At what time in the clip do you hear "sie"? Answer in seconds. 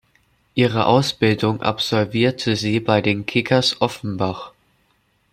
2.55-2.79